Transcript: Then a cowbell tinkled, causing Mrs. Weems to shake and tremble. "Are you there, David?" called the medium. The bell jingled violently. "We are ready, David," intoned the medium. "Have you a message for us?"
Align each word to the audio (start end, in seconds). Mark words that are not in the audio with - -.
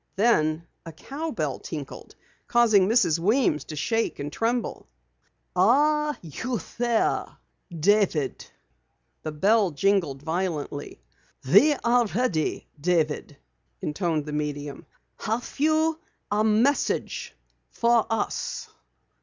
Then 0.15 0.65
a 0.83 0.91
cowbell 0.91 1.59
tinkled, 1.59 2.15
causing 2.47 2.89
Mrs. 2.89 3.19
Weems 3.19 3.63
to 3.65 3.75
shake 3.75 4.17
and 4.17 4.33
tremble. 4.33 4.87
"Are 5.55 6.17
you 6.23 6.59
there, 6.79 7.37
David?" 7.69 8.39
called 8.39 8.41
the 8.41 8.45
medium. 8.47 8.53
The 9.21 9.31
bell 9.31 9.69
jingled 9.69 10.23
violently. 10.23 10.99
"We 11.47 11.75
are 11.83 12.07
ready, 12.07 12.67
David," 12.79 13.37
intoned 13.81 14.25
the 14.25 14.33
medium. 14.33 14.87
"Have 15.19 15.53
you 15.59 15.99
a 16.31 16.43
message 16.43 17.35
for 17.69 18.07
us?" 18.09 18.67